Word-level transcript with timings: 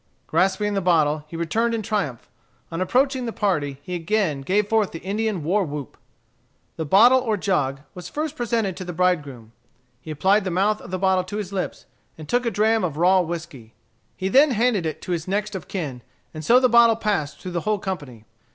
Grasping 0.25 0.73
the 0.73 0.81
bottle, 0.81 1.25
he 1.27 1.37
returned 1.37 1.75
in 1.75 1.83
triumph. 1.83 2.27
On 2.71 2.81
approaching 2.81 3.27
the 3.27 3.31
party, 3.31 3.77
he 3.83 3.93
again 3.93 4.41
gave 4.41 4.67
forth 4.67 4.89
the 4.91 5.01
Indian 5.03 5.43
war 5.43 5.63
whoop. 5.63 5.95
The 6.75 6.87
bottle 6.87 7.19
or 7.19 7.37
jug 7.37 7.81
was 7.93 8.09
first 8.09 8.35
presented 8.35 8.75
to 8.77 8.83
the 8.83 8.93
bridegroom. 8.93 9.51
He 10.01 10.09
applied 10.09 10.43
the 10.43 10.49
mouth 10.49 10.81
of 10.81 10.89
the 10.89 10.97
bottle 10.97 11.23
to 11.25 11.37
his 11.37 11.53
lips, 11.53 11.85
and 12.17 12.27
took 12.27 12.47
a 12.47 12.49
dram 12.49 12.83
of 12.83 12.97
raw 12.97 13.21
whiskey. 13.21 13.75
He 14.17 14.27
then 14.27 14.49
handed 14.49 14.87
it 14.87 15.03
to 15.03 15.11
his 15.11 15.27
next 15.27 15.53
of 15.53 15.67
kin, 15.67 16.01
and 16.33 16.43
so 16.43 16.59
the 16.59 16.67
bottle 16.67 16.95
passed 16.95 17.37
through 17.39 17.51
the 17.51 17.61
whole 17.61 17.77
company. 17.77 18.25